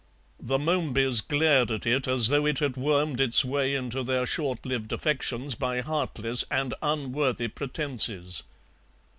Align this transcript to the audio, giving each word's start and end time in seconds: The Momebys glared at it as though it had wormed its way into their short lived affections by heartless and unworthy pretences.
The 0.39 0.57
Momebys 0.57 1.21
glared 1.21 1.69
at 1.69 1.85
it 1.85 2.07
as 2.07 2.29
though 2.29 2.47
it 2.47 2.57
had 2.57 2.75
wormed 2.75 3.21
its 3.21 3.45
way 3.45 3.75
into 3.75 4.01
their 4.01 4.25
short 4.25 4.65
lived 4.65 4.91
affections 4.91 5.53
by 5.53 5.81
heartless 5.81 6.43
and 6.49 6.73
unworthy 6.81 7.47
pretences. 7.47 8.41